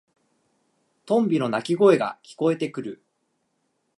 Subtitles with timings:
[1.05, 3.03] トンビの鳴き声が聞こえてくる。